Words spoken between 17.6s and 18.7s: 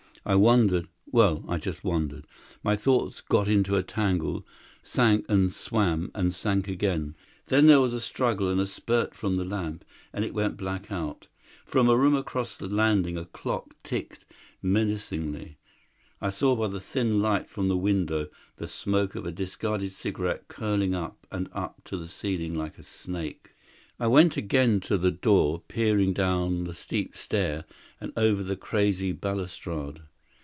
the window, the